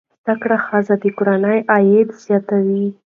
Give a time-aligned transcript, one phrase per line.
[0.23, 2.85] زده کړه ښځه د کورنۍ عاید زیاتوي.